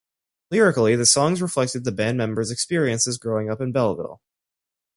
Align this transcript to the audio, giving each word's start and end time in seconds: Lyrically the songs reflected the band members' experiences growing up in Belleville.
Lyrically 0.49 0.95
the 0.95 1.05
songs 1.05 1.43
reflected 1.43 1.83
the 1.83 1.91
band 1.91 2.17
members' 2.17 2.49
experiences 2.49 3.19
growing 3.19 3.51
up 3.51 3.61
in 3.61 3.71
Belleville. 3.71 4.19